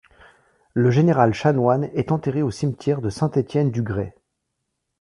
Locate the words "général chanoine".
0.89-1.91